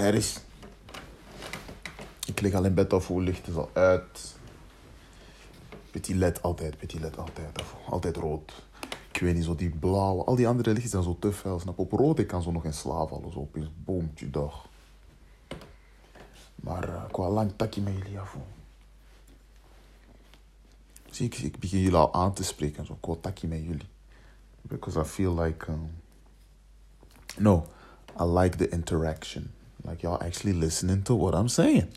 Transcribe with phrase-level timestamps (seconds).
[0.00, 0.38] Drijris.
[2.26, 4.36] Ik lig al in bed af, hoe licht is al uit.
[5.90, 7.62] Petit led altijd, petit led altijd.
[7.88, 8.52] Altijd rood.
[9.12, 10.24] Ik weet niet, zo die blauwe.
[10.24, 11.60] Al die andere lichten zijn zo te fel.
[11.60, 13.32] Snap op rood, ik kan zo nog in slaap vallen.
[13.32, 14.68] Zo opeens, boom, dag.
[16.54, 18.36] Maar ik wou lang takje met jullie af.
[21.10, 22.86] Zie, ik, ik begin jullie al aan te spreken.
[22.86, 23.88] Zo, wou takje met jullie.
[24.62, 25.70] Because I feel like...
[25.70, 25.90] Um...
[27.36, 27.66] No,
[28.20, 29.50] I like the interaction.
[29.82, 31.88] Like y'all actually listening to what I'm saying.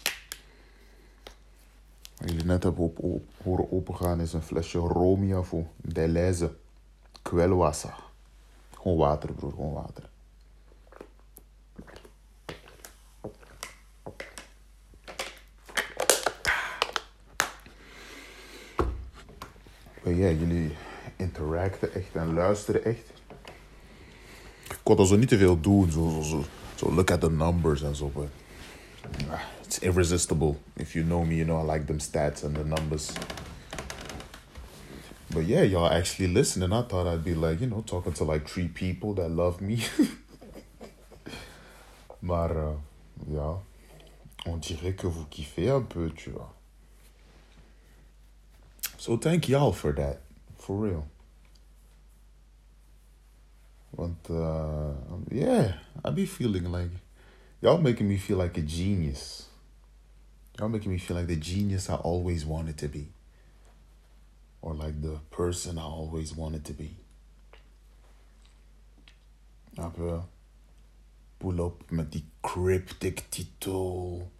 [2.17, 6.55] Wat jullie net hebben op, op, horen opengaan is een flesje Romia voor Deleuze.
[7.21, 7.95] Kwelwassa.
[8.73, 10.11] Gewoon water, broer, gewoon water.
[20.03, 20.75] Ja, jullie
[21.15, 23.11] interacten echt en luisteren echt.
[24.69, 26.43] Ik kon dat zo niet te veel doen, zo, zo, zo,
[26.83, 28.29] zo look at the numbers and so But,
[29.29, 30.57] ah, it's irresistible.
[30.77, 33.13] If you know me, you know I like them stats and the numbers.
[35.31, 36.71] But yeah, y'all actually listening.
[36.71, 39.83] I thought I'd be like, you know, talking to like three people that love me.
[42.19, 42.75] maar uh,
[43.27, 43.61] ja,
[44.45, 46.53] on dirait que vous kiffez un peu, tu vois.
[48.97, 50.21] So thank y'all for that.
[50.57, 51.12] For real.
[53.95, 54.93] Want uh,
[55.29, 56.89] yeah, I be feeling like
[57.61, 59.47] y'all making me feel like a genius.
[60.57, 63.09] Y'all making me feel like the genius I always wanted to be.
[64.61, 66.95] Or like the person I always wanted to be.
[69.75, 70.19] Snap je?
[71.39, 74.31] Pull up met die cryptic titel.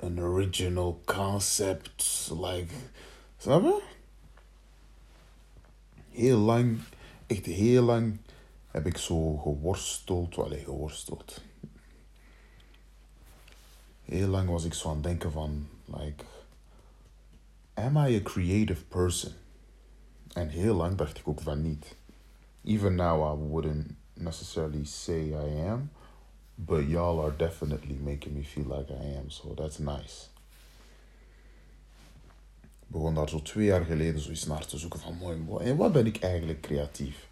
[0.00, 2.30] An original concept.
[2.30, 2.68] Like,
[3.38, 3.64] snap?
[6.10, 6.80] Heel lang,
[7.28, 8.18] echt heel lang
[8.72, 10.38] heb ik zo geworsteld.
[10.38, 11.42] Allee, geworsteld.
[14.02, 16.24] Heel lang was ik zo aan het denken van, like,
[17.74, 19.32] am I a creative person?
[20.32, 21.96] En heel lang dacht ik ook van niet.
[22.64, 25.90] Even now I wouldn't necessarily say I am,
[26.54, 30.26] but y'all are definitely making me feel like I am, so that's nice.
[32.62, 35.66] Ik begon daar zo twee jaar geleden zoiets naar te zoeken van mooi, mooi.
[35.66, 37.30] En wat ben ik eigenlijk creatief?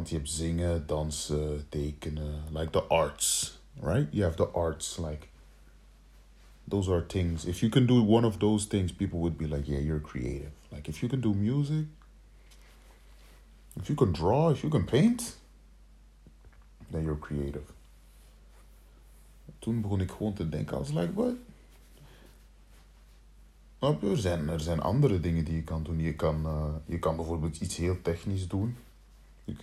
[0.00, 4.06] Want je hebt zingen, dansen, tekenen, like the arts, right?
[4.10, 5.28] You have the arts, like
[6.68, 7.44] those are things.
[7.44, 10.50] If you can do one of those things, people would be like, yeah, you're creative.
[10.70, 11.84] Like if you can do music,
[13.76, 15.36] if you can draw, if you can paint,
[16.90, 17.72] then you're creative.
[19.58, 21.34] Toen begon ik gewoon te denken, was like, what?
[24.02, 25.98] Er zijn, er zijn andere dingen die je kan doen.
[25.98, 28.76] Je kan, uh, je kan bijvoorbeeld iets heel technisch doen.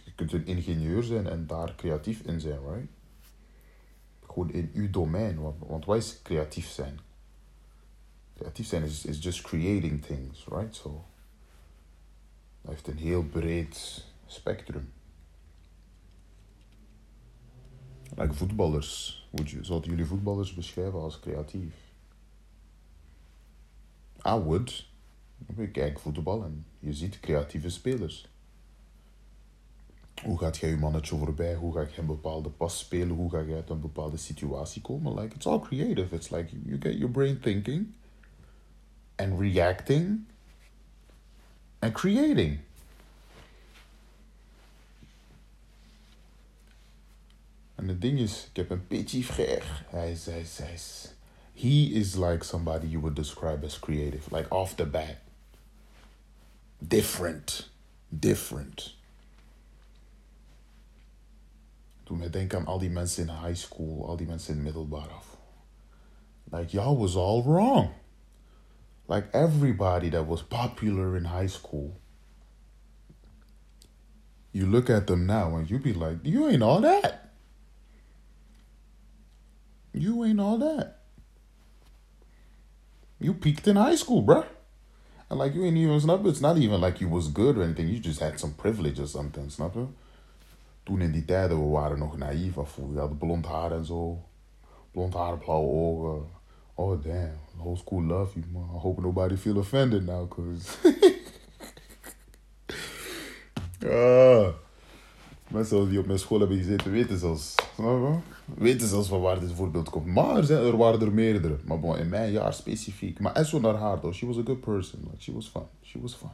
[0.06, 2.90] Je kunt een ingenieur zijn en daar creatief in zijn, right?
[4.28, 5.42] Gewoon in uw domein.
[5.42, 7.00] Want, want wat is creatief zijn?
[8.34, 10.75] Creatief zijn is, is just creating things, right?
[10.75, 11.06] So,
[12.62, 14.92] dat heeft een heel breed spectrum.
[18.16, 19.16] Like voetballers.
[19.62, 21.75] Zouden jullie voetballers beschrijven als creatief?
[24.25, 24.90] I would.
[25.56, 28.30] Ik kijk voetbal en je ziet creatieve spelers.
[30.24, 31.56] Hoe gaat jij je mannetje voorbij?
[31.56, 33.16] Hoe ga je een bepaalde pas spelen?
[33.16, 35.14] Hoe ga je uit een bepaalde situatie komen?
[35.14, 36.16] Like, it's all creative.
[36.16, 37.94] It's like you get your brain thinking
[39.16, 40.26] and reacting
[41.80, 42.60] and creating.
[47.76, 49.66] En het ding is, ik heb een beetje frère.
[49.90, 51.14] Hij is, hij is, hij is.
[51.54, 55.16] He is like somebody you would describe as creative, like off the bat.
[56.78, 57.70] Different.
[58.10, 58.97] Different.
[62.07, 65.09] Toen ik denk aan al die mensen in high school, al die mensen in middelbaar
[65.09, 65.38] af.
[66.44, 67.89] Like, y'all was all wrong.
[69.06, 72.00] Like, everybody that was popular in high school.
[74.51, 77.13] You look at them now and you be like, you ain't all that.
[79.92, 80.95] You ain't all that.
[83.18, 84.45] You peaked in high school, bruh.
[85.30, 87.89] And like you ain't even snap It's not even like you was good or anything.
[87.89, 89.88] You just had some privilege or something, je?
[90.88, 92.75] Toen in die tijden, we waren nog naïef af.
[92.75, 94.24] We hadden blond haar en zo.
[94.92, 96.25] Blond haar, blauwe ogen.
[96.74, 98.69] Oh damn, whole school love man.
[98.75, 100.68] I hope nobody feel offended now, cause...
[103.92, 104.48] ah.
[105.48, 107.56] Mensen die op mijn school hebben gezeten weten zelfs,
[108.57, 110.06] weten zelfs van waar dit voorbeeld komt.
[110.06, 111.57] Maar er, waren er meerdere.
[111.66, 113.19] Maar in mijn jaar specifiek.
[113.19, 114.16] Maar en zo naar haar, though.
[114.16, 115.00] She was a good person.
[115.04, 115.66] Like, she was fun.
[115.81, 116.31] She was fun.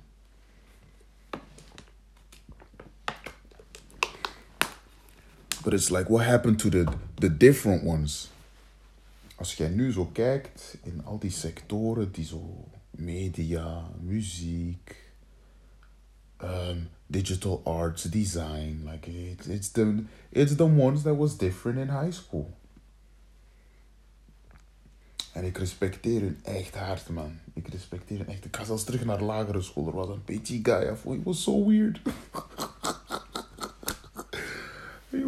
[5.63, 8.31] But it's like, what happened to the, the different ones?
[9.35, 14.95] Als jij nu zo kijkt in al die sectoren die zo media, muziek,
[16.43, 21.89] um, digital arts, design, like it, it's the it's the ones that was different in
[21.89, 22.53] high school.
[25.33, 27.39] En ik respecteer hun echt hard, man.
[27.53, 28.45] Ik respecteer hun echt.
[28.45, 29.87] Ik ga zelfs terug naar lagere school.
[29.87, 30.81] Er was een beetje guy.
[30.81, 32.01] I thought he was so weird.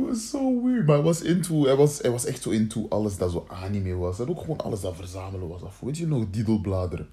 [0.05, 0.85] was so weird.
[0.85, 1.63] Maar hij was into...
[1.63, 4.19] Hij was, hij was echt zo into alles dat zo anime was.
[4.19, 5.61] En ook gewoon alles dat verzamelen was.
[5.61, 7.09] Of weet je nog, diedelbladeren.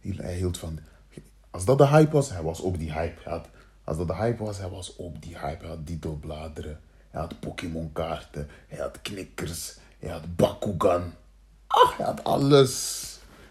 [0.00, 0.78] Hij hield van...
[1.50, 3.28] Als dat de hype was, hij was ook die hype.
[3.28, 3.48] Had,
[3.84, 5.64] als dat de hype was, hij was ook die hype.
[5.64, 6.80] Hij had diedelbladeren.
[7.10, 8.48] Hij had Pokémon kaarten.
[8.68, 9.76] Hij had knikkers.
[9.98, 11.02] Hij had Bakugan.
[11.66, 13.02] Ach, hij had alles.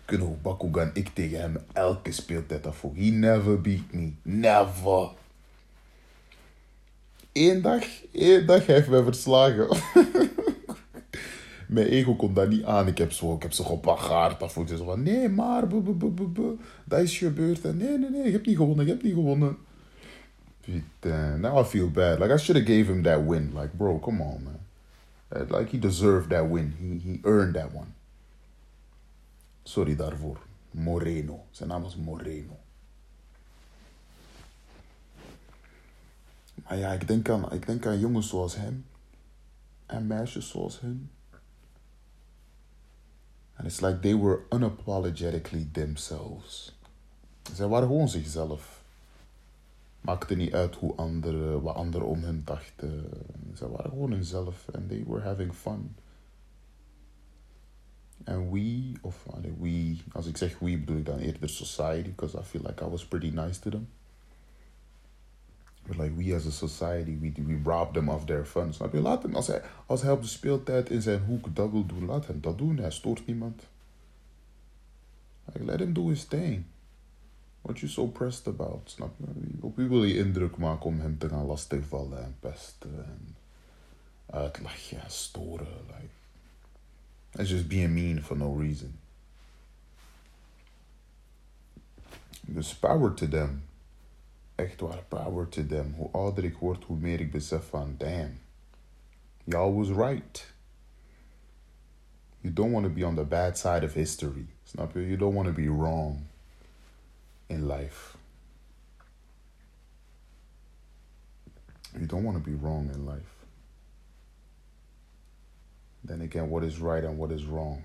[0.05, 2.81] Kunnen Bakugan, ik tegen hem elke speeltijd af.
[2.81, 4.11] He never beat me.
[4.21, 5.09] Never.
[7.33, 9.67] Eén dag, één dag heeft mij verslagen.
[11.67, 12.87] Mijn ego komt daar niet aan.
[12.87, 14.41] Ik heb zo, ik heb zo gebagaard.
[14.41, 15.63] Of zo van, nee, maar,
[16.85, 17.61] dat is gebeurd.
[17.61, 19.57] En nee, nee, nee, je hebt niet gewonnen, je hebt niet gewonnen.
[21.39, 22.19] Now I feel bad.
[22.19, 23.51] Like, I should have gave him that win.
[23.53, 24.59] Like, bro, come on, man.
[25.35, 26.73] Uh, like he deserved that win.
[26.79, 27.93] He, he earned that one.
[29.63, 30.37] Sorry daarvoor.
[30.71, 31.45] Moreno.
[31.51, 32.57] Zijn naam was Moreno.
[36.63, 38.85] Maar ja, ik denk aan, ik denk aan jongens zoals hem.
[39.85, 41.11] En meisjes zoals hem.
[43.55, 46.77] And it's like they were unapologetically themselves.
[47.53, 48.83] Zij waren gewoon zichzelf.
[50.01, 53.09] Maakte niet uit hoe anderen, wat anderen om hen dachten.
[53.55, 55.95] Ze waren gewoon hunzelf en they were having fun.
[58.23, 59.25] En we, of
[59.59, 62.87] we, als ik zeg we bedoel ik dan eerder society, because I feel like I
[62.87, 63.87] was pretty nice to them.
[65.87, 68.73] But like we as a society, we, we rob them of their fun.
[68.73, 69.01] Snap je?
[69.01, 72.05] Laat hem, als hij, als hij op de speeltijd in zijn hoek dat wil doen,
[72.05, 72.77] laat hem dat doen.
[72.77, 73.67] Hij stoort niemand.
[75.45, 76.65] Like, let him do his thing.
[77.61, 78.89] What you so pressed about?
[78.89, 79.25] Snap je?
[79.59, 83.35] Op wie wil je indruk maken om hem te gaan lastigvallen en pesten en
[84.25, 85.67] uitlachen en storen?
[85.87, 86.13] Like,
[87.31, 88.99] it's just being mean for no reason.
[92.41, 93.63] Dus power to them.
[94.63, 95.93] Echt waar, power to them.
[95.93, 98.39] Hoe ouder ik word, hoe meer ik besef van, damn,
[99.43, 100.53] y'all was right.
[102.41, 104.47] You don't want to be on the bad side of history.
[104.63, 104.99] Snap je?
[104.99, 106.27] You don't want to be wrong
[107.47, 108.17] in life.
[111.93, 113.45] You don't want to be wrong in life.
[116.03, 117.83] Then again, what is right and what is wrong?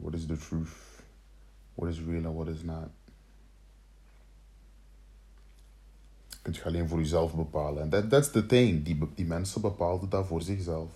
[0.00, 1.02] What is the truth?
[1.76, 2.90] What is real and what is not?
[6.42, 7.82] Kunt je alleen voor jezelf bepalen.
[7.82, 8.84] En that, that's the thing.
[8.84, 10.90] Die, die mensen bepaalden dat voor zichzelf.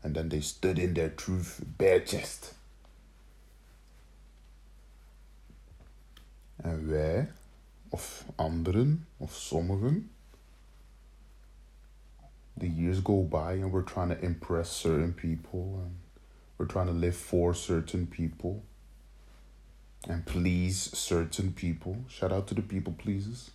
[0.00, 2.54] And then they stood in their truth bare chest.
[6.56, 7.32] En wij,
[7.88, 10.10] of anderen, of sommigen,
[12.56, 15.96] the years go by and we're trying to impress certain people and
[16.58, 18.62] we're trying to live for certain people
[20.08, 21.96] and please certain people.
[22.08, 23.50] Shout out to the people pleasers.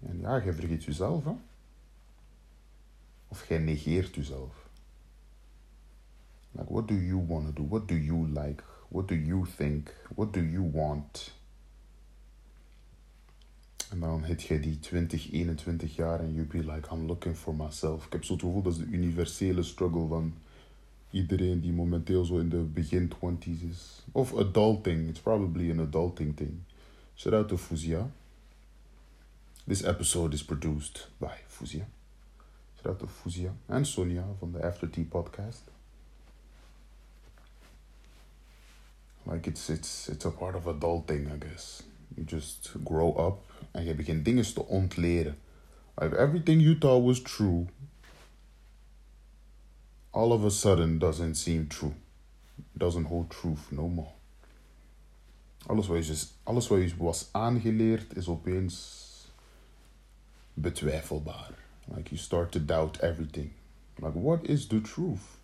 [0.00, 1.32] En ja, je vergeet jezelf, hè?
[3.28, 4.68] Of jij negeert jezelf.
[6.52, 7.68] Like, what do you want to do?
[7.68, 8.62] What do you like?
[8.88, 9.94] What do you think?
[10.14, 11.38] What do you want?
[13.90, 17.54] En dan hit je die 20, 21 jaar en you be like, I'm looking for
[17.54, 18.06] myself.
[18.06, 20.34] Ik heb zo het gevoel dat is de universele struggle van
[21.10, 24.04] iedereen die momenteel zo in de begin 20s is.
[24.12, 25.08] Of adulting.
[25.08, 26.52] It's probably an adulting thing.
[27.14, 28.10] Shout out to Fuzia.
[29.70, 31.84] This episode is produced by Fuzia.
[32.76, 35.60] Shout out to Fuzia and Sonia from the After Tea podcast.
[39.24, 41.84] Like it's it's it's a part of adulting, I guess.
[42.16, 45.36] You just grow up en je begint dingen te ontleren.
[46.00, 47.68] Like everything you thought was true,
[50.10, 51.94] all of a sudden doesn't seem true.
[52.72, 54.12] Doesn't hold truth no more.
[55.66, 59.08] Alles wat je, alles wat je was aangeleerd is opeens
[60.54, 61.54] betwijfelbaar.
[61.84, 63.52] Like you start to doubt everything.
[63.96, 65.38] Like what is the truth?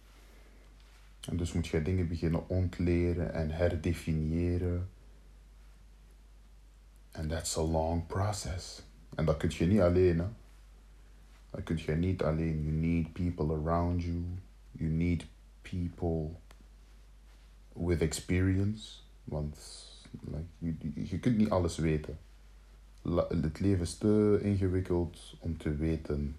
[1.28, 4.88] En dus moet je dingen beginnen ontleren en herdefiniëren.
[7.12, 8.82] And that's a long process.
[9.14, 10.18] En dat kun je niet alleen.
[10.18, 10.26] Hè?
[11.50, 12.62] Dat kun je niet alleen.
[12.62, 14.24] You need people around you.
[14.72, 15.26] You need
[15.62, 16.30] people
[17.72, 18.98] with experience.
[19.24, 19.58] Want
[20.20, 22.18] like, je, je kunt niet alles weten.
[23.28, 26.36] Het leven is te ingewikkeld om te weten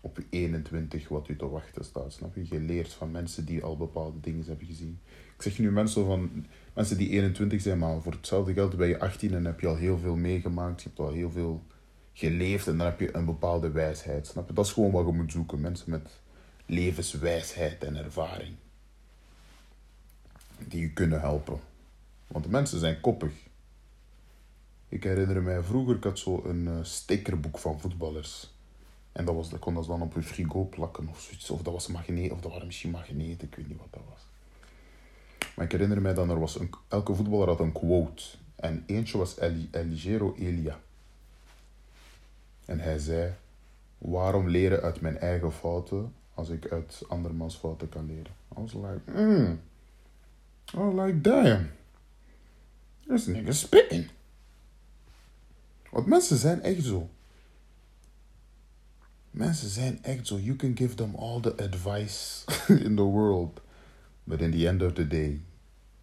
[0.00, 2.12] op je 21 wat u te wachten staat.
[2.12, 2.46] Snap je?
[2.50, 4.98] Je leert van mensen die al bepaalde dingen hebben gezien.
[5.36, 8.98] Ik zeg nu mensen, van, mensen die 21 zijn, maar voor hetzelfde geld ben je
[8.98, 10.82] 18 en heb je al heel veel meegemaakt.
[10.82, 11.62] Je hebt al heel veel
[12.12, 14.26] geleefd en dan heb je een bepaalde wijsheid.
[14.26, 14.54] Snap je?
[14.54, 15.60] Dat is gewoon wat je moet zoeken.
[15.60, 16.20] Mensen met
[16.66, 18.54] levenswijsheid en ervaring.
[20.68, 21.60] Die je kunnen helpen.
[22.26, 23.32] Want de mensen zijn koppig.
[24.90, 28.50] Ik herinner mij vroeger, ik had zo een eh, stickerboek van voetballers.
[29.12, 31.50] En dat, was, dat kon dat dan op je frigo plakken of zoiets.
[31.50, 34.20] Of dat was magneet, of dat waren misschien magneten, ik weet niet wat dat was.
[35.54, 38.22] Maar ik herinner mij dat er was een, elke voetballer had een quote.
[38.54, 40.80] En eentje was Eli, Eligero Elia.
[42.64, 43.32] En hij zei,
[43.98, 48.32] waarom leren uit mijn eigen fouten als ik uit andermans fouten kan leren?
[48.58, 49.60] I was like, mm.
[50.74, 51.70] I was like, damn.
[53.06, 54.10] This nigga spitting.
[55.90, 57.08] Want mensen zijn echt zo.
[59.30, 60.38] Mensen zijn echt zo.
[60.38, 62.44] You can give them all the advice
[62.86, 63.60] in the world.
[64.24, 65.40] But in the end of the day,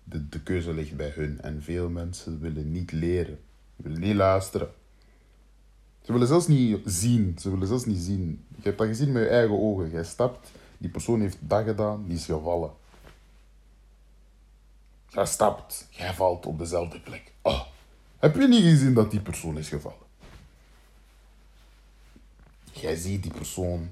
[0.03, 1.41] de, de keuze ligt bij hun.
[1.41, 3.39] En veel mensen willen niet leren.
[3.75, 4.69] Willen niet luisteren.
[6.01, 7.35] Ze willen zelfs niet zien.
[7.39, 8.45] Ze willen zelfs niet zien.
[8.55, 9.89] Je hebt dat gezien met je eigen ogen.
[9.89, 12.71] Jij stapt, die persoon heeft dat gedaan, die is gevallen.
[15.07, 17.33] Jij stapt, jij valt op dezelfde plek.
[18.19, 20.05] Heb je niet gezien dat die persoon is gevallen?
[22.71, 23.91] Jij ziet die persoon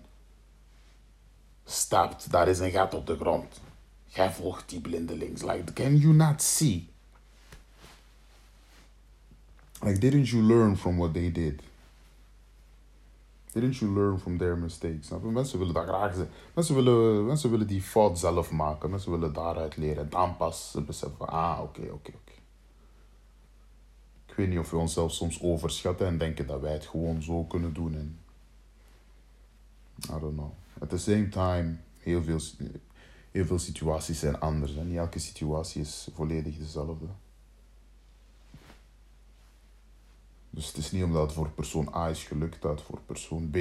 [1.66, 3.62] stapt, daar is een gat op de grond.
[4.06, 5.44] Jij volgt die blindelings.
[5.44, 6.90] Like, can you not see?
[9.82, 11.62] Like, didn't you learn from what they did?
[13.52, 15.08] Didn't you learn from their mistakes?
[15.08, 15.24] Snap?
[15.24, 16.30] Mensen willen dat graag zijn.
[16.54, 18.90] Mensen willen, mensen willen die fout zelf maken.
[18.90, 20.10] Mensen willen daaruit leren.
[20.10, 22.35] Dan pas ze van, ah, oké, oké, oké.
[24.36, 27.44] Ik weet niet of we onszelf soms overschatten en denken dat wij het gewoon zo
[27.44, 27.96] kunnen doen.
[27.96, 28.20] En
[30.04, 30.52] I don't know.
[30.80, 32.40] At the same time, heel veel,
[33.32, 34.74] heel veel situaties zijn anders.
[34.74, 34.84] Hè.
[34.84, 37.06] Niet elke situatie is volledig dezelfde.
[40.50, 43.50] Dus het is niet omdat het voor persoon A is gelukt dat het voor persoon
[43.50, 43.58] B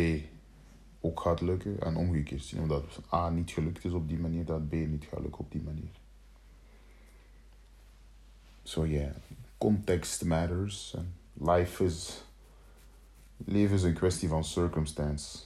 [1.00, 1.80] ook gaat lukken.
[1.80, 2.52] En omgekeerd.
[2.52, 5.52] Niet omdat A niet gelukt is op die manier dat B niet gaat lukken op
[5.52, 6.00] die manier.
[8.62, 9.14] So yeah,
[9.64, 10.94] context matters.
[11.33, 12.23] Life is...
[13.37, 15.38] Leven is een kwestie van circumstance.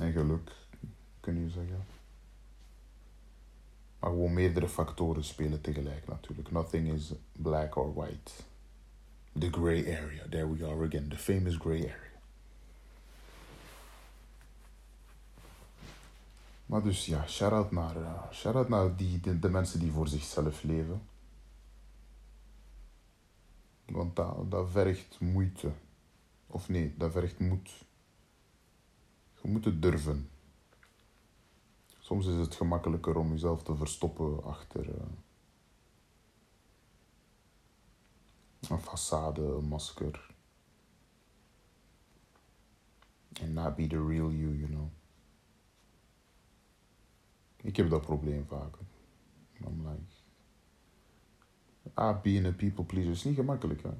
[0.00, 0.50] En geluk,
[1.20, 1.84] kun je zeggen.
[3.98, 6.50] Maar gewoon meerdere factoren spelen tegelijk natuurlijk.
[6.50, 8.32] Nothing is black or white.
[9.38, 11.08] The gray area, there we are again.
[11.08, 12.18] The famous gray area.
[16.66, 17.94] Maar dus ja, shout-out naar,
[18.32, 21.08] shout naar die, de mensen die voor zichzelf leven.
[23.90, 25.72] Want dat, vergt moeite.
[26.46, 27.84] Of nee, dat vergt moed.
[29.42, 30.30] Je moet het durven.
[31.98, 34.94] Soms is het gemakkelijker om jezelf te verstoppen achter uh,
[38.68, 40.34] een façade, een masker.
[43.42, 44.88] And not be the real you, you know.
[47.62, 48.74] Ik heb dat probleem vaak.
[49.66, 50.09] I'm like...
[52.00, 53.90] Ah, being a people pleaser is niet gemakkelijk, hè.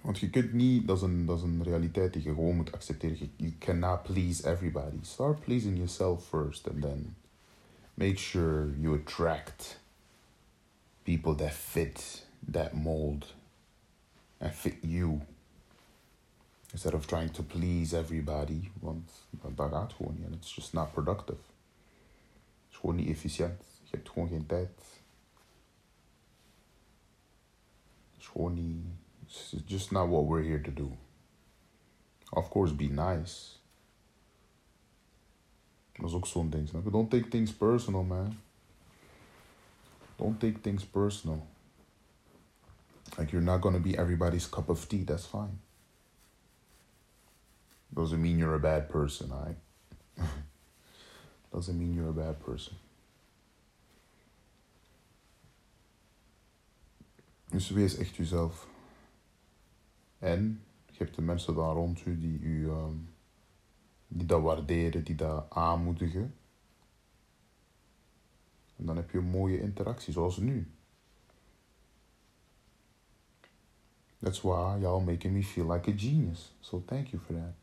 [0.00, 2.72] Want je kunt niet, dat is, een, dat is een realiteit die je gewoon moet
[2.72, 3.32] accepteren.
[3.36, 4.96] You cannot please everybody.
[5.00, 7.16] Start pleasing yourself first and then
[7.94, 9.80] make sure you attract
[11.02, 13.34] people that fit that mold
[14.38, 15.20] and fit you.
[16.72, 20.34] Instead of trying to please everybody, want dat, gaat gewoon niet.
[20.34, 21.40] It's just not productive.
[21.40, 23.62] Het is gewoon niet efficiënt.
[23.82, 24.70] Je hebt gewoon geen tijd.
[28.34, 28.84] Niet.
[29.26, 30.96] It's just not what we're here to do.
[32.32, 33.60] Of course, be nice.
[36.00, 36.68] Ook zo'n ding.
[36.68, 36.90] Snap je?
[36.90, 38.38] Don't take things personal, man.
[40.16, 41.46] Don't take things personal.
[43.18, 45.04] Like you're not gonna be everybody's cup of tea.
[45.04, 45.60] That's fine.
[47.94, 49.58] Doesn't mean you're a bad person, alright?
[51.52, 52.74] Doesn't mean you're a bad person.
[57.52, 58.68] Dus wees echt jezelf.
[60.18, 63.14] En je hebt de mensen daar rond u die u um,
[64.08, 66.34] die dat waarderen, die dat aanmoedigen.
[68.76, 70.70] En dan heb je een mooie interactie, zoals nu.
[74.18, 76.54] That's why y'all making me feel like a genius.
[76.60, 77.54] So thank you for that.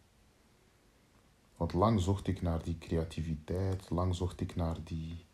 [1.57, 5.25] Want lang zocht ik naar die creativiteit, lang zocht ik naar die.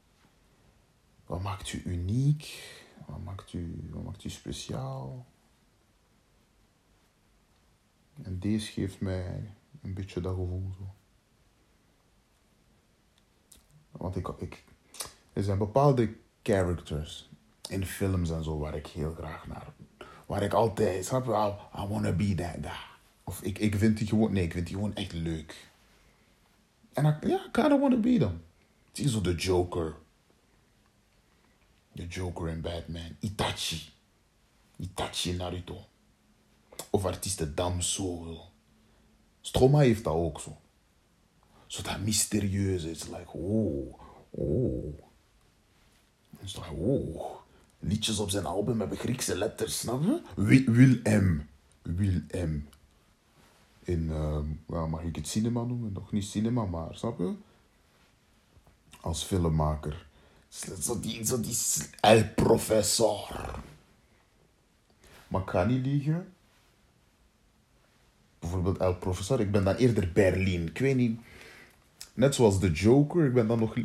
[1.25, 2.74] Wat maakt u uniek?
[3.05, 5.25] Wat maakt u, wat maakt u speciaal?
[8.23, 10.93] En deze geeft mij een beetje dat gevoel zo.
[13.91, 14.63] Want ik, ik,
[15.33, 17.29] er zijn bepaalde characters
[17.69, 19.73] in films en zo waar ik heel graag naar.
[20.25, 22.71] Waar ik altijd, snap je wel, I wanna be that guy.
[23.23, 25.67] Of ik, ik vind die gewoon, nee, ik vind die gewoon echt leuk.
[26.93, 28.41] En ja, I kinda wanna be them.
[28.91, 29.95] Zie zo de Joker.
[31.95, 33.15] De Joker in Batman.
[33.19, 33.89] Itachi.
[34.77, 35.85] Itachi in Naruto.
[36.89, 38.37] Of artiesten Damso.
[39.41, 40.57] Stroma heeft dat ook zo.
[41.67, 42.89] Zo dat mysterieuze.
[42.89, 43.99] It's like, oh,
[44.29, 44.99] oh.
[46.41, 47.43] It's like, oh.
[47.79, 50.21] Liedjes op zijn album hebben Griekse letters, snap je?
[50.65, 51.39] Wil M.
[51.81, 52.61] Wil M.
[53.83, 54.09] In,
[54.67, 55.91] uh, mag ik het cinema noemen?
[55.93, 57.33] Nog niet cinema, maar snap je?
[59.01, 60.04] Als filmmaker.
[60.55, 61.55] Zo die, zo die
[62.00, 63.59] El Professor.
[65.27, 66.33] Maar ga niet liegen.
[68.39, 70.67] Bijvoorbeeld El Professor, ik ben dan eerder Berlin.
[70.67, 71.19] Ik weet niet.
[72.13, 73.75] Net zoals de Joker, ik ben dan nog.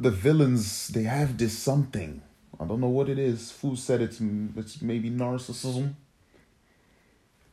[0.00, 2.20] The villains, they have this something.
[2.60, 3.54] I don't know what it is.
[3.60, 4.20] Who said it's,
[4.54, 5.94] it's maybe narcissism?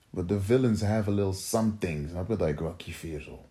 [0.09, 2.09] But the villains have a little something.
[2.09, 2.75] Snap je dat ik wel
[3.19, 3.45] zo?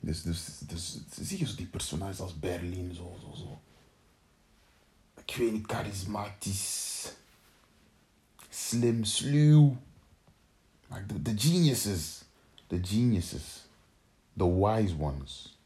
[0.00, 3.60] Dus, dus, dus zie je zo die personages als Berlin, zo, zo, zo.
[5.24, 7.12] Ik weet niet, charismatisch.
[8.48, 9.76] Slim, sluw.
[10.88, 12.22] Like the, geniuses.
[12.66, 13.66] The geniuses.
[14.36, 15.58] The wise ones.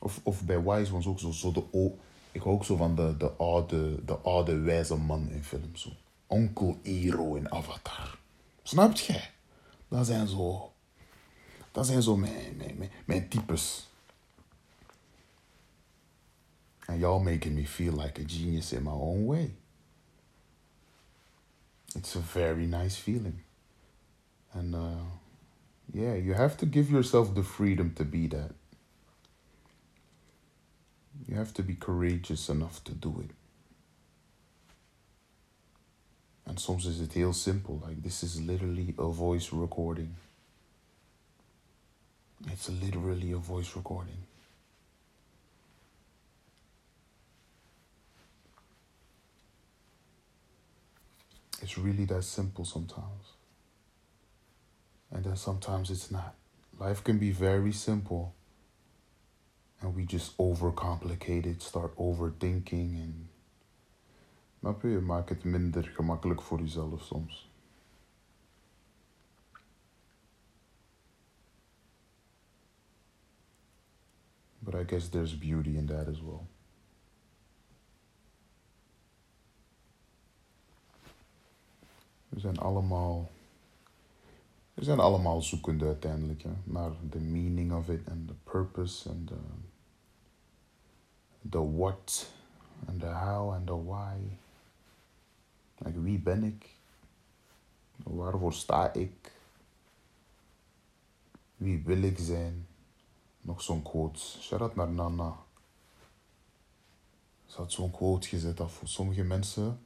[0.00, 1.64] Of, of bij wise ones ook zo, zo de...
[1.70, 1.98] Oh,
[2.32, 5.82] ik hou ook zo van de, de, oude, de oude wijze man in films.
[5.82, 5.90] Zo.
[6.26, 8.18] Onkel Ero in Avatar.
[8.62, 9.30] Snapt jij?
[9.88, 10.72] Dat zijn zo...
[11.78, 13.86] Dat zijn zo mijn, mijn, mijn, mijn types.
[16.86, 19.54] And y'all making me feel like a genius in my own way.
[21.94, 23.42] It's a very nice feeling.
[24.52, 25.04] And uh,
[25.92, 28.54] yeah, you have to give yourself the freedom to be that.
[31.28, 33.30] You have to be courageous enough to do it.
[36.44, 37.80] And soms is it heel simple.
[37.86, 40.16] Like this is literally a voice recording.
[42.46, 44.22] It's literally a voice recording.
[51.60, 53.34] It's really that simple sometimes.
[55.10, 56.34] And then sometimes it's not.
[56.78, 58.34] Life can be very simple.
[59.80, 63.00] And we just overcomplicate it, start overthinking.
[63.00, 63.30] En...
[64.60, 64.88] Snap je?
[64.88, 67.47] Je maakt het minder gemakkelijk voor jezelf soms.
[74.70, 76.46] But I guess there's beauty in that as well.
[82.28, 83.30] We zijn allemaal.
[84.74, 89.28] We zijn allemaal zoekende uiteindelijk hè, naar de meaning of it en de purpose en
[91.40, 92.30] de what
[92.86, 94.16] en de how en de why.
[95.78, 96.76] Like, wie ben ik?
[97.96, 99.32] Waarvoor sta ik?
[101.56, 102.67] Wie wil ik zijn?
[103.48, 104.18] Nog zo'n quote.
[104.18, 105.36] Shout naar Nana.
[107.46, 109.80] Ze had zo'n quote gezet dat voor sommige mensen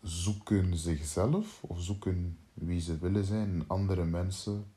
[0.00, 3.48] zoeken zichzelf of zoeken wie ze willen zijn.
[3.48, 4.72] En andere mensen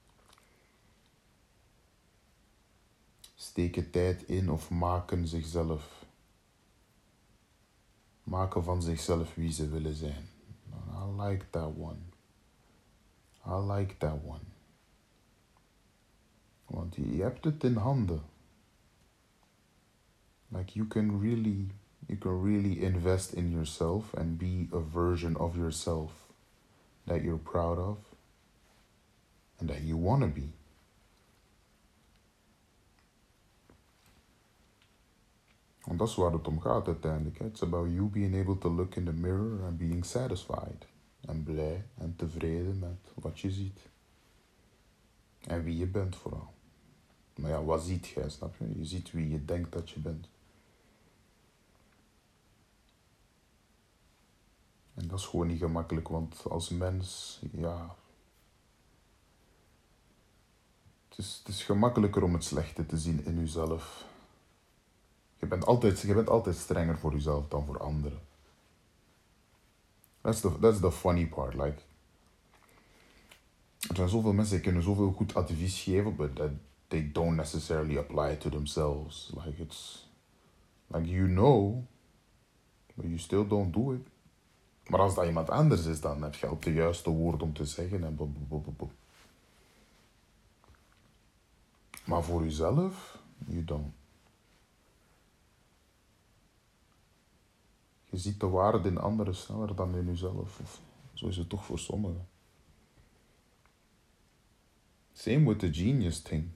[3.35, 6.05] steken tijd in of maken zichzelf.
[8.23, 10.29] Maken van zichzelf wie ze willen zijn.
[10.91, 11.99] I like that one.
[13.47, 14.54] I like that one.
[16.65, 18.21] Want je hebt het in handen.
[20.47, 21.71] Like you can really,
[22.07, 26.11] you can really invest in yourself and be a version of yourself
[27.03, 27.97] that you're proud of
[29.59, 30.53] and that you want to be.
[35.85, 37.39] Want dat is waar het om gaat uiteindelijk.
[37.39, 40.87] It's about you being able to look in the mirror and being satisfied.
[41.21, 43.89] En blij en tevreden met wat je ziet.
[45.39, 46.54] En wie je bent vooral.
[47.35, 48.77] Maar ja, wat ziet jij, snap je?
[48.77, 50.27] Je ziet wie je denkt dat je bent.
[54.93, 57.95] En dat is gewoon niet gemakkelijk, want als mens, ja.
[61.09, 64.05] Het is, het is gemakkelijker om het slechte te zien in jezelf.
[65.39, 68.19] Je bent altijd, je bent altijd strenger voor jezelf dan voor anderen.
[70.21, 71.53] That's the, that's the funny part.
[71.53, 71.81] Like,
[73.89, 76.51] er zijn zoveel mensen die kunnen zoveel goed advies geven, but that
[76.87, 79.31] they don't necessarily apply to themselves.
[79.33, 80.05] Like it's
[80.89, 81.87] like you know
[82.95, 84.07] But you still don't do it.
[84.87, 87.65] Maar als dat iemand anders is, dan heb je ook de juiste woord om te
[87.65, 88.17] zeggen en.
[92.05, 93.93] Maar voor jezelf, you don't.
[98.09, 100.59] Je ziet de waarde in anderen sneller dan in jezelf.
[100.59, 100.81] Of
[101.13, 102.27] zo is het toch voor sommigen.
[105.13, 106.49] Same with the genius thing.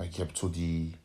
[0.00, 0.96] Like, je hebt zo die...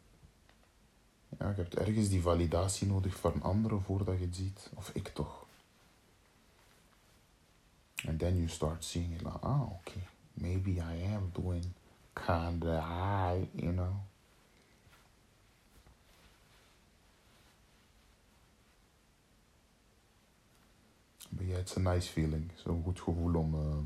[1.40, 4.70] Ja, je hebt ergens die validatie nodig van anderen voordat je het ziet.
[4.74, 5.46] Of ik toch.
[8.08, 10.08] And then you start seeing it like, ah, okay.
[10.34, 11.66] Maybe I am doing
[12.14, 13.96] kinda high, you know.
[21.30, 22.52] But yeah, it's a nice feeling.
[22.56, 23.56] Zo'n goed gevoel om...
[23.56, 23.78] Uh,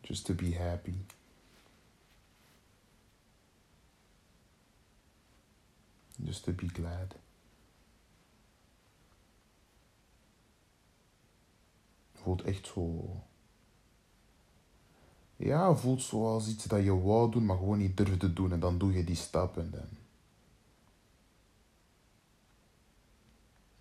[0.00, 1.04] just to be happy.
[6.24, 7.14] Just to be glad.
[12.14, 13.16] Voelt echt zo.
[15.36, 18.52] Ja, voelt zoals iets dat je wou doen, maar gewoon niet durfde doen.
[18.52, 19.88] En dan doe je die stap en dan.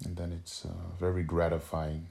[0.06, 2.08] And then it's uh, very gratifying.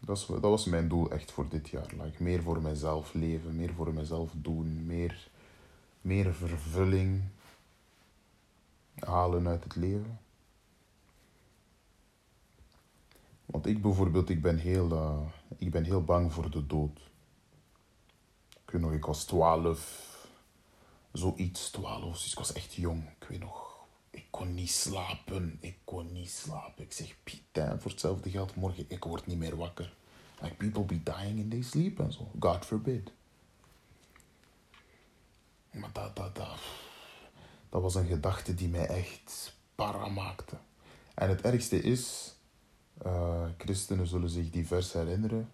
[0.00, 1.94] Dat was, dat was mijn doel echt voor dit jaar.
[2.02, 5.30] Like, meer voor mezelf leven, meer voor mezelf doen, meer,
[6.00, 7.22] meer vervulling
[8.94, 10.20] halen uit het leven.
[13.46, 15.20] Want ik bijvoorbeeld, ik ben heel, uh,
[15.58, 17.10] ik ben heel bang voor de dood.
[18.64, 20.08] Ik weet nog, ik was twaalf,
[21.12, 23.08] zoiets, twaalf, dus ik was echt jong.
[23.20, 23.70] Ik weet nog,
[24.10, 25.58] ik kon niet slapen.
[25.60, 26.84] Ik kon niet slapen.
[26.84, 29.96] Ik zeg, Piet, voor hetzelfde geld morgen, ik word niet meer wakker.
[30.40, 32.30] Like, people be dying in their sleep en zo.
[32.38, 33.12] God forbid.
[35.70, 36.58] Maar dat, dat, dat,
[37.68, 40.56] dat was een gedachte die mij echt para maakte.
[41.14, 42.34] En het ergste is,
[43.06, 45.50] uh, christenen zullen zich die vers herinneren.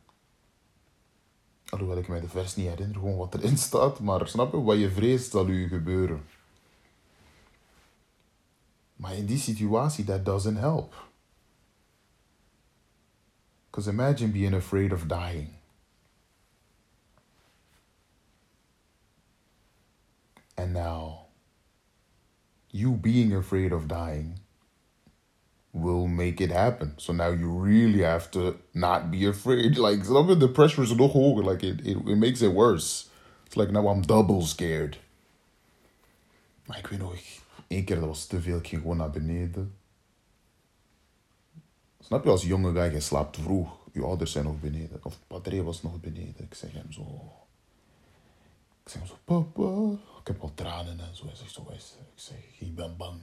[1.68, 4.00] Alhoewel ik mij de vers niet herinner, gewoon wat erin staat.
[4.00, 6.24] Maar snap je, wat je vreest zal u gebeuren.
[8.96, 10.94] Maar in die situatie, that doesn't help.
[13.70, 15.55] Because imagine being afraid of dying.
[20.56, 21.26] And now,
[22.70, 24.40] you being afraid of dying
[25.72, 26.94] will make it happen.
[26.96, 29.78] So now you really have to not be afraid.
[29.86, 31.42] Like, some of the pressure is no hoger.
[31.42, 33.08] Like, it, it, it makes it worse.
[33.46, 34.98] It's like now I'm double scared.
[36.78, 37.14] Ik weet nog,
[37.68, 38.58] één keer dat was te veel.
[38.58, 39.74] Ik ging gewoon naar beneden.
[42.00, 43.78] Snap je, als jonge guy, je slaapt vroeg.
[43.92, 45.00] Je ouders zijn nog beneden.
[45.02, 46.44] Of Padre was nog beneden.
[46.44, 47.32] Ik zeg hem zo...
[48.82, 49.98] Ik zeg hem zo, papa.
[50.26, 51.26] Ik heb al tranen en zo.
[51.26, 51.80] Hij zegt zo, ik
[52.14, 53.20] zeg, ik ben bang.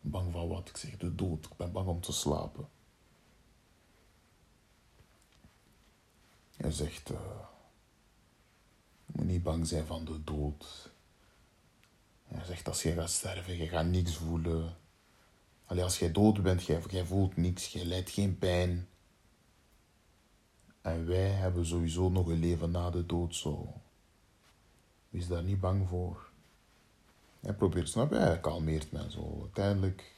[0.00, 0.68] Bang van wat?
[0.68, 1.44] Ik zeg, de dood.
[1.44, 2.68] Ik ben bang om te slapen.
[6.56, 7.18] Hij zegt, uh,
[9.06, 10.90] je moet niet bang zijn van de dood.
[12.24, 14.76] Hij zegt, als je gaat sterven, je gaat niks voelen.
[15.64, 18.88] Allee, als jij dood bent, jij, jij voelt niks, je lijdt geen pijn.
[20.80, 23.82] En wij hebben sowieso nog een leven na de dood, zo.
[25.18, 26.28] Wees daar niet bang voor.
[27.40, 29.38] Hij probeert, snap je, hij kalmeert mij zo.
[29.40, 30.12] Uiteindelijk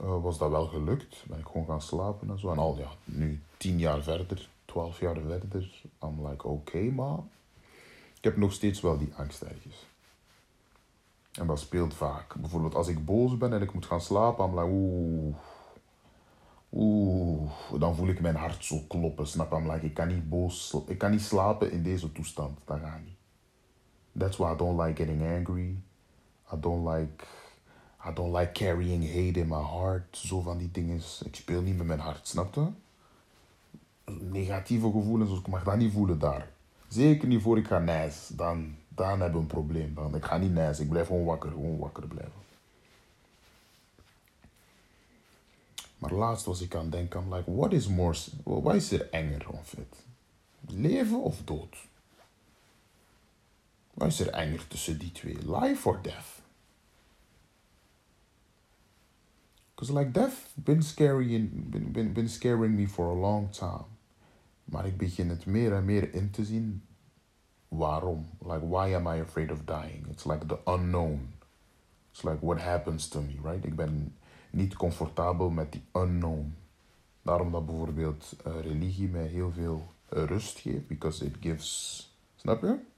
[0.00, 1.24] uh, was dat wel gelukt.
[1.28, 2.50] Ben ik gewoon gaan slapen en zo.
[2.50, 7.18] En al, ja, nu tien jaar verder, twaalf jaar verder, I'm like, oké, okay, maar
[8.16, 9.86] ik heb nog steeds wel die angst ergens.
[11.32, 12.34] En dat speelt vaak.
[12.34, 15.36] Bijvoorbeeld als ik boos ben en ik moet gaan slapen, I'm like, oeh.
[16.72, 19.72] Oeh, dan voel ik mijn hart zo kloppen, snap je?
[19.72, 22.58] Like, ik kan niet boos, ik kan niet slapen in deze toestand.
[22.64, 23.18] Dat gaat niet.
[24.12, 25.76] That's why I don't like getting angry.
[26.52, 27.26] I don't like,
[28.04, 30.16] I don't like carrying hate in my heart.
[30.16, 31.00] Zo van die dingen.
[31.24, 32.66] Ik speel niet met mijn hart, snap je?
[34.20, 36.48] Negatieve gevoelens, ik mag dat niet voelen daar.
[36.88, 38.28] Zeker niet voor ik ga nijs.
[38.32, 39.94] Dan, dan hebben we een probleem.
[39.94, 42.40] Dan, ik ga niet nijs, ik blijf gewoon wakker, gewoon wakker blijven.
[45.98, 49.10] Maar laatst was ik aan het denken, I'm like, what is more, wat is er
[49.10, 50.04] enger of het?
[50.66, 51.76] Leven of dood?
[54.00, 55.36] Wat is er enger tussen die twee?
[55.44, 56.40] Life or death?
[59.74, 63.84] Because like death been scary in, been, been, been scaring me for a long time.
[64.64, 66.82] Maar ik begin het meer en meer in te zien.
[67.68, 68.28] Waarom?
[68.38, 70.06] Like, why am I afraid of dying?
[70.10, 71.32] It's like the unknown.
[72.12, 73.64] It's like what happens to me, right?
[73.64, 74.16] Ik ben
[74.50, 76.54] niet comfortabel met die unknown.
[77.22, 82.62] Daarom dat bijvoorbeeld uh, religie mij heel veel uh, rust geeft, because it gives, snap
[82.62, 82.88] je?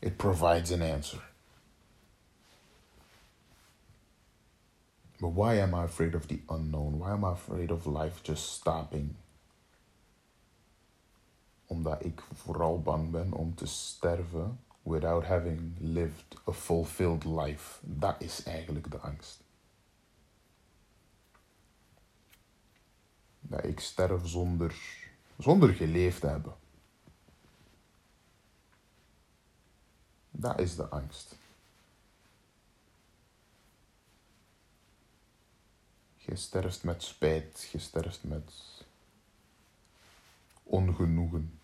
[0.00, 1.20] It provides an answer.
[5.20, 6.98] But why am I afraid of the unknown?
[6.98, 9.16] Why am I afraid of life just stopping?
[11.66, 17.78] Omdat ik vooral bang ben om te sterven without having lived a fulfilled life.
[17.80, 19.40] Dat is eigenlijk de angst.
[23.40, 24.74] Dat ik sterf zonder,
[25.38, 26.54] zonder geleefd te hebben.
[30.38, 31.36] Dat is de angst.
[36.16, 38.52] Je sterft met spijt, je sterft met
[40.62, 41.58] ongenoegen.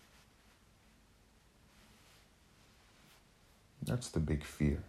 [3.83, 4.83] That's the big fear.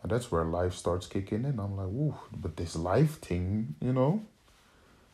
[0.00, 1.58] And that's where life starts kicking in.
[1.58, 4.20] I'm like, ooh, but this life thing, you know,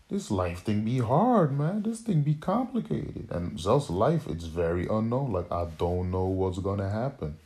[0.08, 1.82] this life thing be hard, man.
[1.82, 3.28] This thing be complicated.
[3.30, 5.32] And zelfs life, it's very unknown.
[5.32, 7.36] Like, I don't know what's gonna happen.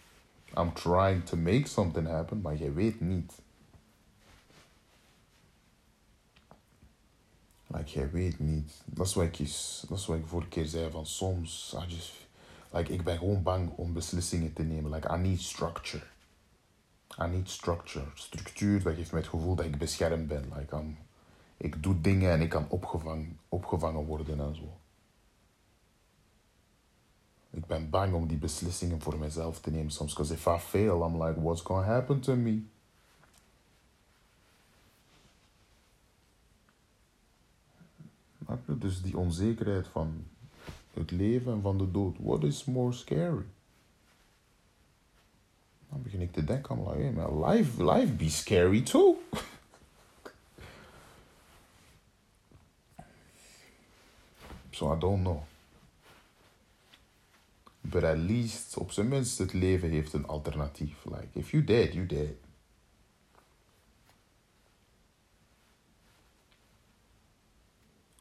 [0.56, 3.32] I'm trying to make something happen, maar je weet niet.
[7.66, 8.82] Like, je weet niet.
[8.84, 9.38] Dat is wat ik,
[9.88, 12.12] dat is wat ik vorige keer zei van soms, I just,
[12.72, 14.90] like, ik ben gewoon bang om beslissingen te nemen.
[14.90, 16.02] Like, I need structure.
[17.18, 18.06] I need structure.
[18.14, 20.52] Structuur, dat geeft mij het gevoel dat ik beschermd ben.
[20.56, 20.96] Like, I'm,
[21.60, 24.78] ik doe dingen en ik kan opgevangen, opgevangen worden en zo.
[27.50, 30.12] Ik ben bang om die beslissingen voor mezelf te nemen soms.
[30.12, 32.62] Because if I fail, I'm like, what's gonna happen to me?
[38.66, 40.24] Dus die onzekerheid van
[40.92, 42.16] het leven en van de dood.
[42.18, 43.44] What is more scary?
[45.88, 49.16] Dan begin ik te denken, I'm like, hey man, life, life be scary too.
[54.80, 55.42] so I don't know.
[57.80, 61.04] But at least, op zijn minst, het leven heeft een alternatief.
[61.04, 62.34] Like, if you dead, you dead.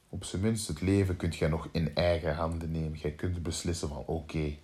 [0.10, 3.00] Op zijn minst, het leven kunt jij nog in eigen handen nemen.
[3.00, 4.58] Jij kunt beslissen van, oké,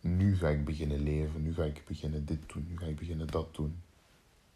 [0.00, 1.42] nu ga ik beginnen leven.
[1.42, 2.66] Nu ga ik beginnen dit doen.
[2.68, 3.82] Nu ga ik beginnen dat doen.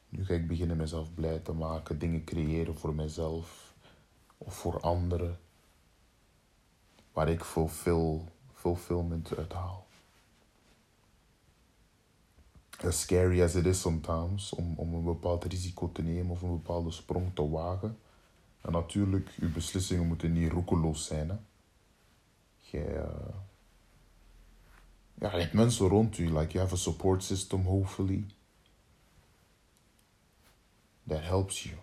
[0.09, 1.99] Nu ga ik beginnen mezelf blij te maken.
[1.99, 3.70] Dingen creëren voor mezelf.
[4.43, 5.39] Of voor anderen.
[7.13, 8.21] Waar ik fulfill
[8.55, 9.87] fulfillment uithaal.
[12.85, 16.51] As scary as it is sometimes om, om een bepaald risico te nemen of een
[16.51, 17.99] bepaalde sprong te wagen.
[18.61, 21.29] En natuurlijk, uw beslissingen moeten niet roekeloos zijn.
[21.29, 21.37] Hè.
[22.73, 23.05] Uh,
[25.15, 28.25] ja, je hebt mensen rond u, like you have a support system, hopefully.
[31.07, 31.77] That helps you.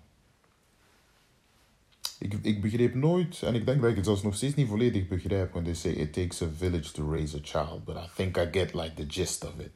[2.20, 5.08] Ik, ik begreep nooit, en ik denk dat ik het zelfs nog steeds niet volledig
[5.08, 8.38] begrijp, when they say it takes a village to raise a child, but I think
[8.38, 9.72] I get like the gist of it.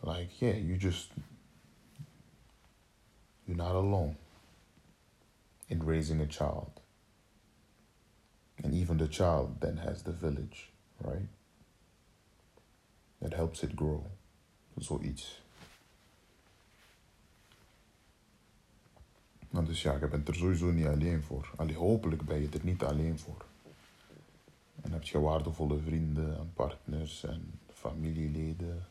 [0.00, 1.10] Like, yeah, you just,
[3.44, 4.16] you're not alone
[5.68, 6.80] in raising a child.
[8.64, 10.70] And even the child then has the village,
[11.04, 11.28] right?
[13.20, 14.04] That helps it grow.
[14.80, 15.40] Zoiets.
[19.50, 21.50] Dus ja, je bent er sowieso niet alleen voor.
[21.56, 23.44] Allee, hopelijk ben je er niet alleen voor.
[24.80, 28.86] En heb je waardevolle vrienden en partners en familieleden.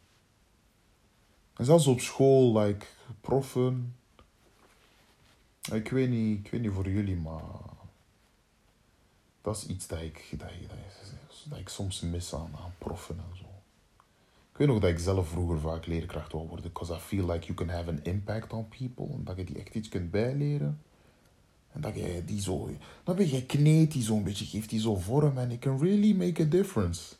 [1.53, 2.85] En zelfs op school, like
[3.21, 3.95] proffen.
[5.71, 7.41] Ik weet niet, ik weet niet voor jullie, maar
[9.41, 10.77] dat is iets dat ik, dat, dat,
[11.43, 13.46] dat ik soms mis aan, aan proffen en zo.
[14.57, 16.65] Ik weet nog dat ik zelf vroeger vaak leerkracht wou worden.
[16.65, 19.13] Because I feel like you can have an impact on people.
[19.13, 20.81] En dat je die echt iets kunt bijleren.
[21.71, 22.69] En dat je die zo...
[23.03, 25.37] Dan ben je kneed die zo'n beetje, geeft die zo vorm.
[25.37, 27.15] En it can really make a difference.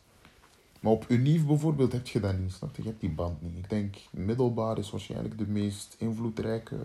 [0.80, 2.52] Maar op Unief bijvoorbeeld heb je dat niet.
[2.52, 2.82] Snap je?
[2.82, 3.58] Je hebt die band niet.
[3.58, 6.78] Ik denk, middelbaar is waarschijnlijk de meest invloedrijke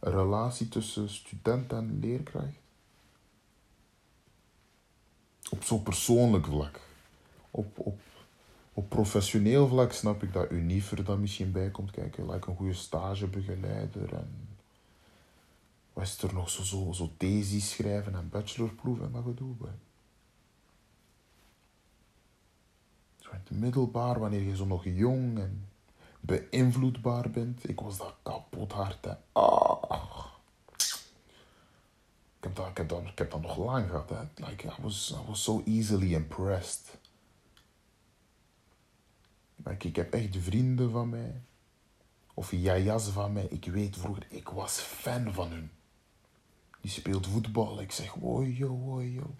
[0.00, 2.58] relatie tussen student en leerkracht.
[5.50, 6.80] Op zo'n persoonlijk vlak.
[7.50, 8.00] Op, op
[8.78, 12.30] op professioneel vlak snap ik dat Univer dan misschien bij komt kijken.
[12.30, 14.48] Like een goede stagebegeleider en...
[15.92, 19.78] Wat er nog zo, zo, zo thesis schrijven en bachelorproef en dat gedoe bij.
[23.16, 25.68] Zo in het middelbaar, wanneer je zo nog jong en
[26.20, 27.68] beïnvloedbaar bent.
[27.68, 29.04] Ik was dat kapot hard.
[29.04, 29.12] Hè.
[29.32, 30.26] Ah.
[32.38, 34.08] Ik heb dat, ik heb ik heb dat nog lang gehad.
[34.08, 34.44] Hè.
[34.46, 36.98] Like, I was, I was so easily impressed.
[39.78, 41.40] Ik heb echt vrienden van mij.
[42.34, 43.44] Of jajas van mij.
[43.44, 45.70] Ik weet vroeger, ik was fan van hun.
[46.80, 47.80] Die speelt voetbal.
[47.80, 49.34] Ik zeg, woi yo, woi yo.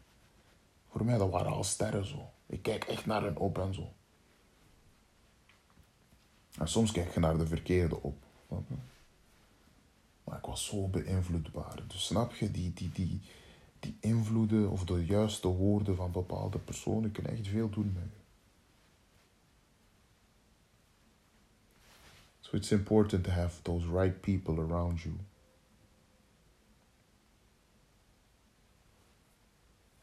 [0.89, 2.31] Voor mij, dat waren al sterren zo.
[2.47, 3.93] Ik kijk echt naar hen op en zo.
[6.59, 8.17] En soms kijk je naar de verkeerde op.
[10.25, 11.83] Maar ik was zo beïnvloedbaar.
[11.87, 13.21] Dus snap je, die, die, die,
[13.81, 18.18] die invloeden of de juiste woorden van bepaalde personen kunnen echt veel doen met
[22.51, 25.15] So it's important to have those right people around you.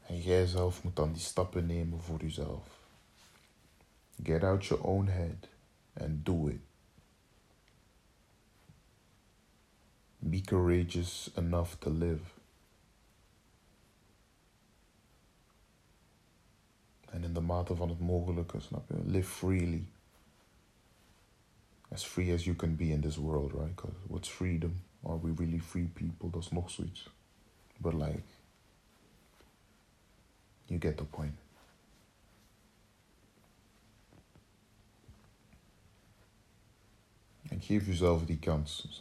[0.06, 2.80] En jij zelf moet dan die stappen nemen voor jezelf.
[4.22, 5.48] Get out your own head
[5.92, 6.60] and do it.
[10.18, 12.24] Be courageous enough to live.
[17.10, 19.04] En in de mate van het mogelijke, snap je?
[19.04, 19.86] Live freely.
[21.96, 23.74] As free as you can be in this world, right?
[23.74, 24.82] Because what's freedom?
[25.02, 26.30] Are we really free people?
[26.38, 27.08] Is nog zoiets.
[27.80, 28.26] But like,
[30.66, 31.38] you get the point.
[37.48, 39.00] En geef jezelf die kans?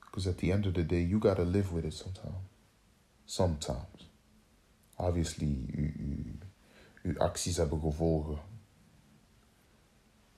[0.00, 2.48] Because uh, at the end of the day, you gotta live with it sometimes.
[3.24, 4.10] Sometimes.
[4.96, 5.68] Obviously,
[7.02, 8.38] uw acties hebben gevolgen.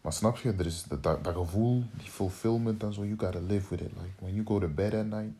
[0.08, 3.68] Maar snap je, er is dat, dat, gevoel, die fulfillment en zo, you gotta live
[3.68, 3.90] with it.
[3.96, 5.32] Like, when you go to bed at night,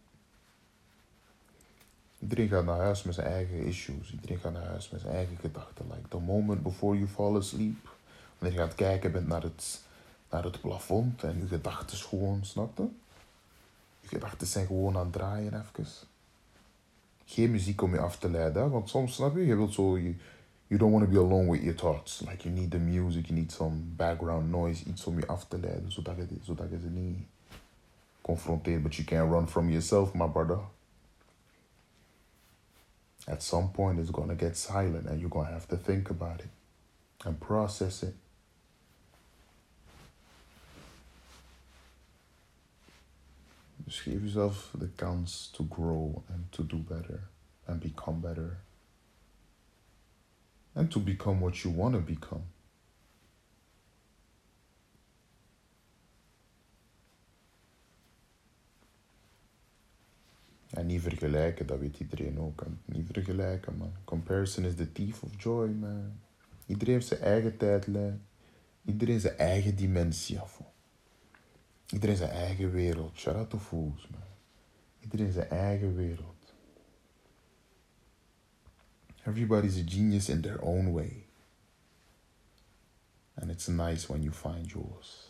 [2.18, 4.12] Iedereen gaat naar huis met zijn eigen issues.
[4.12, 5.84] Iedereen gaat naar huis met zijn eigen gedachten.
[5.94, 7.88] Like the moment before you fall asleep.
[8.38, 9.80] Wanneer je gaat kijken bent naar het,
[10.30, 12.88] naar het plafond en je gedachten gewoon, snap je?
[14.00, 15.92] Je gedachten zijn gewoon aan het draaien even.
[17.24, 20.16] Geen muziek om je af te leiden, want soms snap je, je wilt zo, you,
[20.68, 22.22] you don't want to be alone with your thoughts.
[22.22, 25.58] Like you need the music, you need some background noise, iets om je af te
[25.58, 27.18] leiden, zodat je, zodat je ze niet
[28.20, 28.82] confronteert.
[28.82, 30.58] But you can't run from yourself, my brother.
[33.26, 36.10] At some point, it's going to get silent and you're going to have to think
[36.10, 36.50] about it
[37.24, 38.14] and process it.
[43.84, 47.28] Dus give yourself the kans to grow and to do better
[47.66, 48.58] and become better.
[50.72, 52.42] And to become what you want to become.
[60.70, 62.64] En niet vergelijken, dat weet iedereen ook.
[62.84, 63.92] Niet vergelijken, man.
[64.04, 66.20] Comparison is the thief of joy, man.
[66.66, 68.26] Iedereen heeft zijn eigen tijdlijn.
[68.84, 70.60] Iedereen zijn eigen dimensie af.
[71.86, 73.16] Iedereen zijn eigen wereld.
[73.16, 74.20] Shout out to fools, man.
[75.00, 76.37] Iedereen zijn eigen wereld.
[79.28, 81.24] Everybody's a genius in their own way.
[83.36, 85.28] And it's nice when you find yours.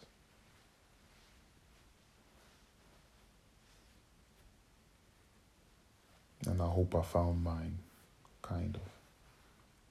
[6.49, 7.79] and I hope I found mine,
[8.43, 8.83] kind of.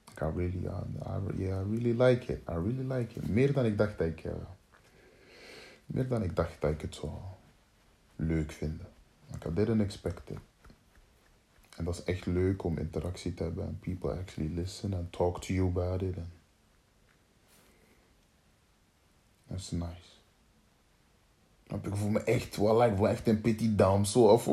[0.09, 2.43] Like I really, I, I, yeah, I really like it.
[2.47, 3.29] I really like it.
[3.29, 4.31] Meer dan ik dacht dat ik, uh,
[5.85, 7.11] meer dan ik dacht dat ik het zou
[8.15, 8.87] leuk vinden.
[9.31, 10.37] Like I didn't expect it.
[11.77, 15.41] En dat is echt leuk om interactie te hebben en people actually listen and talk
[15.41, 16.17] to you about it.
[16.17, 16.27] And
[19.47, 20.15] that's nice.
[21.67, 24.47] Ik voel me echt, wel, ik voel echt een petit dame zo af.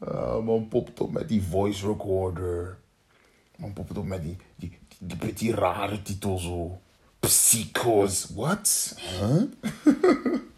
[0.00, 2.78] Uh, man popt op met die voice recorder.
[3.56, 6.80] Man popt op met die, die, die, die, die rare titel zo.
[7.18, 8.28] Psychos.
[8.34, 8.94] What?
[8.98, 9.42] Huh?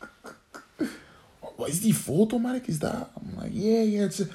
[1.69, 2.67] Is die foto, Mark?
[2.67, 3.09] Is dat?
[3.17, 4.27] I'm like, yeah, yeah, it's a,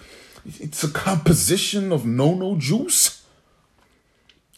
[0.43, 3.21] it's a composition of no-no juice.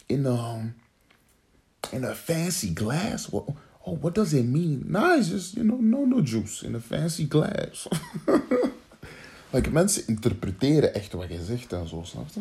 [0.06, 0.74] In, um,
[1.92, 3.28] in a fancy glass.
[3.30, 3.44] What,
[3.86, 4.84] oh, what does it mean?
[4.86, 7.88] Nah, it's just, you know, no-no juice in a fancy glass.
[9.52, 12.40] Like, mensen interpreteren echt wat je zegt en zo, snap je?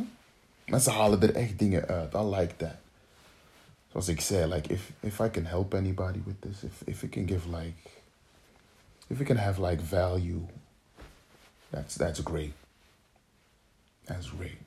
[0.66, 2.14] Mensen halen er echt dingen uit.
[2.14, 2.76] I like that.
[3.92, 7.10] Zoals ik zei, like, if, if I can help anybody with this, if, if I
[7.10, 7.74] can give, like,
[9.10, 10.48] if I can have, like, value,
[11.72, 12.54] that's, that's great.
[14.06, 14.58] That's great.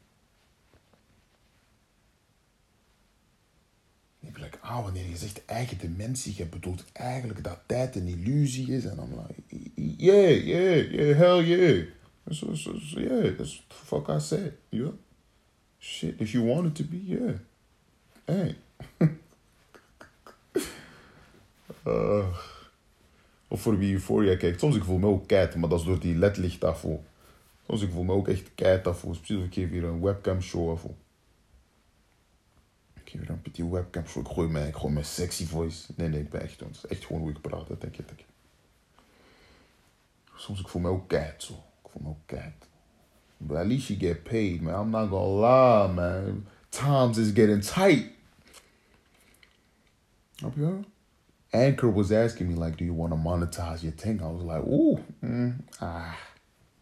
[4.20, 8.06] Ik ben like, ah, wanneer je zegt eigen dimensie, je bedoelt eigenlijk dat tijd een
[8.06, 8.84] illusie is.
[8.84, 9.42] En dan like,
[9.96, 11.86] yeah, yeah, yeah, hell yeah.
[12.30, 14.52] So, so, so, yeah, that's the fuck I said.
[14.68, 14.92] Yeah.
[15.78, 17.32] Shit, if you want it to be, yeah.
[18.26, 18.56] Hey.
[21.86, 22.26] uh,
[23.52, 24.60] of voor wie Euphoria kijkt.
[24.60, 26.86] Soms ik voel me ook keit, maar dat is door die ledlicht af.
[27.66, 29.00] Soms ik voel me ook echt keit af.
[29.00, 30.84] Precies ik geef een webcam show af.
[32.94, 34.26] Ik geef hier een petit webcam show.
[34.26, 35.92] Ik gooi mijn, ik gooi mijn sexy voice.
[35.96, 37.68] Nee, nee, ik ben echt, het is echt gewoon hoe ik praat.
[37.68, 38.24] Denk je, denk je.
[40.34, 41.54] Soms ik voel me ook keit zo.
[41.86, 42.68] voor me ook kijkt.
[43.36, 44.80] But at least you get paid, man.
[44.80, 46.46] I'm not gonna lie, man.
[46.70, 48.06] Times is getting tight.
[50.44, 50.84] Up here.
[51.52, 54.62] Anchor was asking me like, "Do you want to monetize your thing?" I was like,
[54.62, 56.18] "Ooh, mm, ah,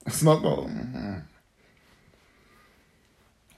[0.06, 1.22] it's not gonna." Mm.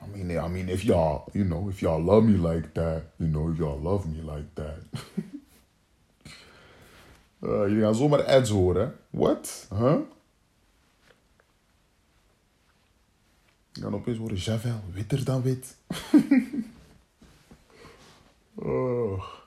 [0.02, 3.28] I mean, I mean, if y'all, you know, if y'all love me like that, you
[3.28, 4.78] know, if y'all love me like that.
[7.42, 8.94] uh, jullie gaan zomaar ads horen.
[9.10, 9.66] What?
[9.68, 10.00] Huh?
[13.72, 15.76] Je gaan opeens horen, Javel, witter dan wit.
[18.54, 19.41] oh.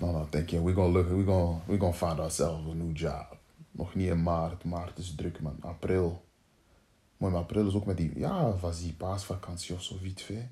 [0.00, 0.62] No, no, thank you.
[0.62, 3.36] We're gonna look, we're gonna, we're gonna find ourselves a new job.
[3.70, 4.64] Nog niet in maart.
[4.64, 5.56] Maart is druk, man.
[5.60, 6.24] April.
[7.16, 10.46] Mooi, maar april is ook met die, ja, was die paasvakantie of zo, vite fait.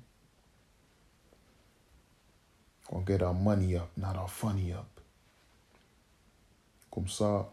[2.81, 5.01] Gonna get our money up, not our funny up.
[6.89, 7.47] Kom ça.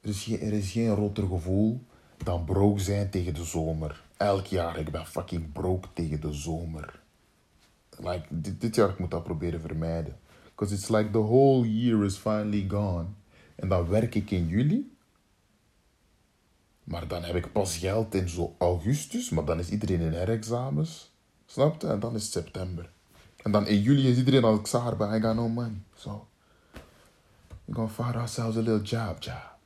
[0.00, 1.80] Er is geen, er is geen rotter gevoel
[2.24, 4.02] dan broke zijn tegen de zomer.
[4.16, 7.02] Elk jaar, ik ben fucking broke tegen de zomer.
[7.98, 10.18] Like, dit, dit jaar ik moet dat proberen vermijden.
[10.62, 13.06] Because it's like the whole year is finally gone.
[13.56, 14.96] En dan werk ik in juli.
[16.84, 19.30] Maar dan heb ik pas geld in zo augustus.
[19.30, 21.12] Maar dan is iedereen in herexamens.
[21.46, 21.86] Snap je?
[21.86, 22.90] En dan is het september.
[23.36, 25.18] En dan in juli is iedereen al klaar bij.
[25.18, 25.82] I got no money.
[25.94, 26.26] So,
[27.64, 29.58] we're gonna find ourselves a little job job.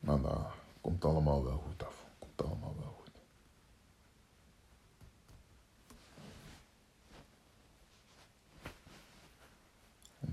[0.00, 0.46] Maar dat
[0.80, 2.04] komt allemaal wel goed af.
[2.18, 3.08] Komt allemaal wel goed.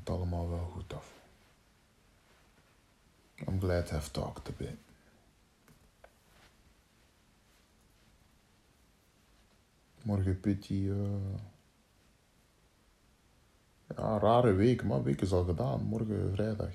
[0.06, 0.10] Komt
[0.86, 1.14] goed af.
[3.48, 4.78] I'm glad have talked a bit.
[10.02, 10.84] Morgen petit.
[10.88, 11.06] Uh...
[13.96, 15.84] Ja, rare week, maar week is al gedaan.
[15.84, 16.74] Morgen vrijdag.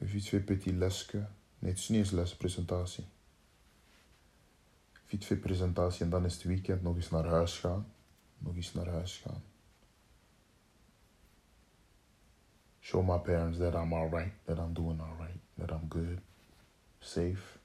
[0.00, 1.26] Vite petit lesje.
[1.58, 3.04] Nee, het is niet eens les, presentatie.
[5.04, 7.92] Vite presentatie en dan is het weekend nog eens naar huis gaan.
[8.38, 9.42] Nog eens naar huis gaan.
[12.90, 16.20] Show my parents that I'm alright, that I'm doing alright, that I'm good,
[17.00, 17.58] safe.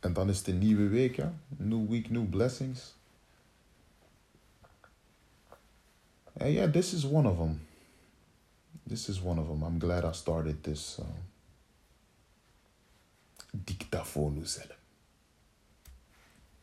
[0.00, 1.32] En dan is een nieuwe week, ja.
[1.48, 2.94] New week, new blessings.
[6.32, 7.60] And yeah, this is one of them.
[8.86, 9.62] This is one of them.
[9.62, 11.04] I'm glad I started this uh,
[13.64, 14.78] dictaphone zelf.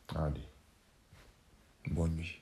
[0.06, 0.46] Adi.
[1.90, 2.37] Bonne nuit.